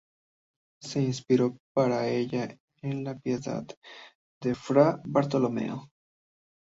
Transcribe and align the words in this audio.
Se 0.81 0.99
inspiró 0.99 1.59
para 1.75 2.07
ella 2.09 2.57
en 2.81 3.03
la 3.03 3.19
"Piedad" 3.19 3.67
de 4.41 4.55
Fra 4.55 4.99
Bartolomeo. 5.05 5.91